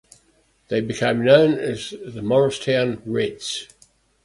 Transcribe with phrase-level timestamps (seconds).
[0.69, 3.67] They became known as the Morristown Reds.